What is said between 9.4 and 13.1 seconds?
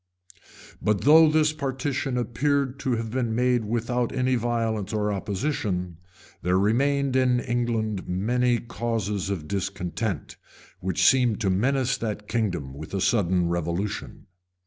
discontent, which seemed to menace that kingdom with a